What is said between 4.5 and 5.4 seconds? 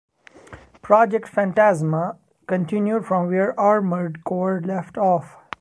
left off.